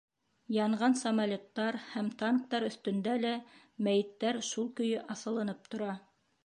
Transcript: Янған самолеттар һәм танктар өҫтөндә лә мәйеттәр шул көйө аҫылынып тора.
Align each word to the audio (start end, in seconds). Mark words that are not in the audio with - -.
Янған 0.53 0.95
самолеттар 1.01 1.77
һәм 1.91 2.09
танктар 2.23 2.65
өҫтөндә 2.71 3.15
лә 3.27 3.35
мәйеттәр 3.89 4.45
шул 4.53 4.75
көйө 4.81 5.09
аҫылынып 5.17 5.73
тора. 5.77 5.97